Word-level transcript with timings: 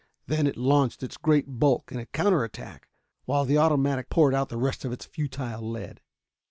Then 0.25 0.47
it 0.47 0.57
launched 0.57 1.03
its 1.03 1.15
great 1.15 1.59
bulk 1.59 1.91
in 1.91 1.99
a 1.99 2.07
counter 2.07 2.43
attack, 2.43 2.87
while 3.25 3.45
the 3.45 3.59
automatic 3.59 4.09
poured 4.09 4.33
out 4.33 4.49
the 4.49 4.57
rest 4.57 4.83
of 4.83 4.91
its 4.91 5.05
futile 5.05 5.61
lead. 5.61 6.01